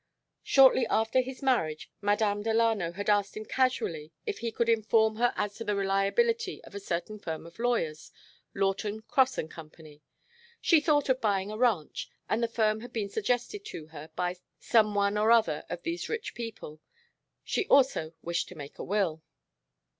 Shortly 0.41 0.87
after 0.87 1.21
his 1.21 1.43
marriage 1.43 1.91
Madame 2.01 2.41
Delano 2.41 2.91
had 2.93 3.07
asked 3.07 3.37
him 3.37 3.45
casually 3.45 4.11
if 4.25 4.39
he 4.39 4.51
could 4.51 4.67
inform 4.67 5.17
her 5.17 5.31
as 5.35 5.53
to 5.57 5.63
the 5.63 5.75
reliability 5.75 6.59
of 6.63 6.73
a 6.73 6.79
certain 6.79 7.19
firm 7.19 7.45
of 7.45 7.59
lawyers, 7.59 8.11
Lawton, 8.55 9.03
Cross 9.03 9.37
and 9.37 9.51
Co. 9.51 9.69
She 10.59 10.79
"thought 10.81 11.07
of 11.09 11.21
buying 11.21 11.51
a 11.51 11.57
ranch," 11.59 12.09
and 12.27 12.41
the 12.41 12.47
firm 12.47 12.79
had 12.81 12.91
been 12.93 13.09
suggested 13.09 13.63
to 13.65 13.89
her 13.89 14.09
by 14.15 14.37
some 14.57 14.95
one 14.95 15.19
or 15.19 15.29
other 15.29 15.65
of 15.69 15.83
these 15.83 16.09
rich 16.09 16.33
people. 16.33 16.81
She 17.43 17.67
also 17.67 18.15
wished 18.23 18.49
to 18.49 18.55
make 18.55 18.79
a 18.79 18.83
will. 18.83 19.21